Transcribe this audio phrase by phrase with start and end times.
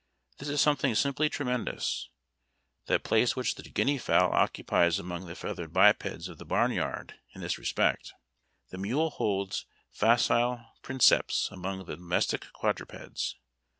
[0.39, 2.09] This is something simply tremen dous.
[2.87, 7.19] That place which the guinea fowl occupies among the feathered bipeds of the barn yard
[7.35, 8.11] in this respect,
[8.71, 13.35] the mule holds faeile princeps &.mong the domestic quadrupeds.